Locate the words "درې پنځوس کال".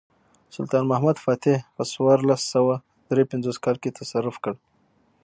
3.11-3.75